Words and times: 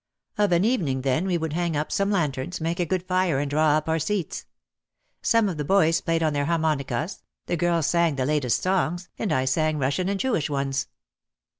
Of 0.35 0.51
an 0.51 0.65
evening 0.65 1.01
then 1.01 1.27
we 1.27 1.37
would 1.37 1.53
hang 1.53 1.77
up 1.77 1.91
some 1.91 2.09
lanterns, 2.09 2.59
make 2.59 2.79
a 2.79 2.87
good 2.87 3.03
fire 3.03 3.37
and 3.37 3.47
draw 3.47 3.77
up 3.77 3.87
our 3.87 3.99
seats. 3.99 4.47
Some 5.21 5.47
of 5.47 5.57
the 5.57 5.63
boys 5.63 6.01
played 6.01 6.23
on 6.23 6.33
their 6.33 6.45
harmonicas, 6.45 7.21
the 7.45 7.55
girls 7.55 7.85
sang 7.85 8.15
the 8.15 8.25
latest 8.25 8.63
songs 8.63 9.09
and 9.19 9.31
I 9.31 9.45
sang 9.45 9.77
Russian 9.77 10.09
and 10.09 10.19
Jewish 10.19 10.49
ones. 10.49 10.87